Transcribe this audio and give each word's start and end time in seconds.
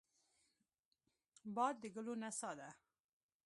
باد 1.55 1.75
د 1.81 1.83
ګلو 1.95 2.13
نڅا 2.21 2.51
ده 2.59 2.69